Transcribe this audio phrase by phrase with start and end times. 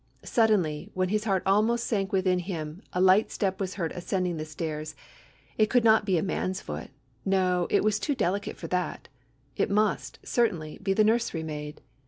[0.25, 4.45] Suddenly, when his heart almost sank within him, a light step was heard ascending the
[4.45, 4.95] stairs
[5.59, 6.89] it could not be a man's foot
[7.23, 9.09] no, it was too delicate for that;
[9.57, 11.81] it must, certainly, be the nursery maid.